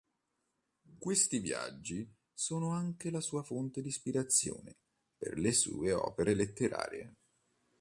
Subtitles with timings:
[0.97, 1.93] Questi viaggio
[2.33, 4.75] sono anche la sua fonte di ispirazione
[5.15, 7.13] per le sue opere letterarie.